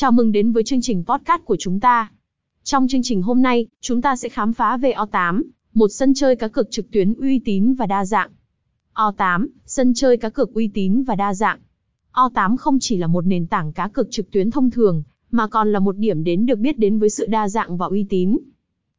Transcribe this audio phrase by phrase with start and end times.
[0.00, 2.12] Chào mừng đến với chương trình podcast của chúng ta.
[2.64, 5.42] Trong chương trình hôm nay, chúng ta sẽ khám phá về O8,
[5.74, 8.30] một sân chơi cá cược trực tuyến uy tín và đa dạng.
[8.94, 11.58] O8, sân chơi cá cược uy tín và đa dạng.
[12.12, 15.72] O8 không chỉ là một nền tảng cá cược trực tuyến thông thường, mà còn
[15.72, 18.38] là một điểm đến được biết đến với sự đa dạng và uy tín.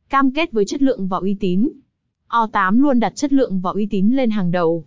[0.09, 1.69] Cam kết với chất lượng và uy tín.
[2.29, 4.85] O8 luôn đặt chất lượng và uy tín lên hàng đầu.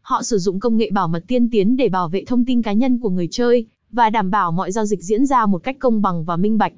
[0.00, 2.72] Họ sử dụng công nghệ bảo mật tiên tiến để bảo vệ thông tin cá
[2.72, 6.02] nhân của người chơi và đảm bảo mọi giao dịch diễn ra một cách công
[6.02, 6.72] bằng và minh bạch.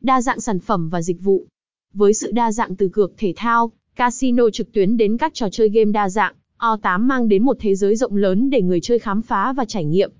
[0.00, 1.46] Đa dạng sản phẩm và dịch vụ.
[1.94, 5.68] Với sự đa dạng từ cược thể thao, casino trực tuyến đến các trò chơi
[5.68, 9.22] game đa dạng, O8 mang đến một thế giới rộng lớn để người chơi khám
[9.22, 10.10] phá và trải nghiệm.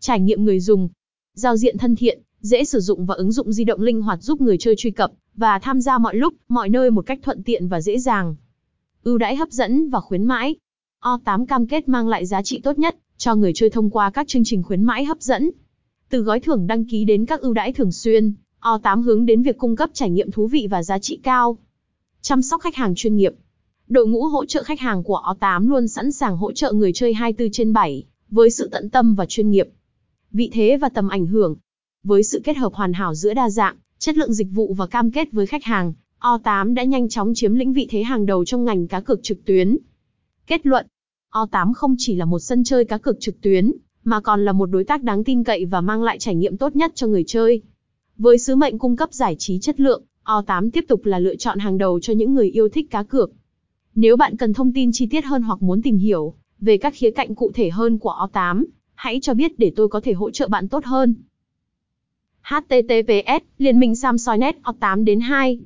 [0.00, 0.88] Trải nghiệm người dùng.
[1.34, 4.40] Giao diện thân thiện, dễ sử dụng và ứng dụng di động linh hoạt giúp
[4.40, 7.68] người chơi truy cập và tham gia mọi lúc, mọi nơi một cách thuận tiện
[7.68, 8.36] và dễ dàng.
[9.02, 10.56] Ưu đãi hấp dẫn và khuyến mãi.
[11.02, 14.28] O8 cam kết mang lại giá trị tốt nhất cho người chơi thông qua các
[14.28, 15.50] chương trình khuyến mãi hấp dẫn.
[16.14, 19.58] Từ gói thưởng đăng ký đến các ưu đãi thường xuyên, O8 hướng đến việc
[19.58, 21.58] cung cấp trải nghiệm thú vị và giá trị cao.
[22.20, 23.34] Chăm sóc khách hàng chuyên nghiệp.
[23.88, 27.14] Đội ngũ hỗ trợ khách hàng của O8 luôn sẵn sàng hỗ trợ người chơi
[27.14, 29.68] 24 trên 7, với sự tận tâm và chuyên nghiệp.
[30.32, 31.56] Vị thế và tầm ảnh hưởng.
[32.04, 35.10] Với sự kết hợp hoàn hảo giữa đa dạng, chất lượng dịch vụ và cam
[35.10, 38.64] kết với khách hàng, O8 đã nhanh chóng chiếm lĩnh vị thế hàng đầu trong
[38.64, 39.76] ngành cá cược trực tuyến.
[40.46, 40.86] Kết luận,
[41.32, 43.72] O8 không chỉ là một sân chơi cá cược trực tuyến,
[44.04, 46.76] mà còn là một đối tác đáng tin cậy và mang lại trải nghiệm tốt
[46.76, 47.62] nhất cho người chơi.
[48.18, 51.58] Với sứ mệnh cung cấp giải trí chất lượng, O8 tiếp tục là lựa chọn
[51.58, 53.30] hàng đầu cho những người yêu thích cá cược.
[53.94, 57.10] Nếu bạn cần thông tin chi tiết hơn hoặc muốn tìm hiểu về các khía
[57.10, 60.48] cạnh cụ thể hơn của O8, hãy cho biết để tôi có thể hỗ trợ
[60.48, 61.14] bạn tốt hơn.
[62.42, 65.60] HTTPS Liên minh Samsoi.net O8 đến 2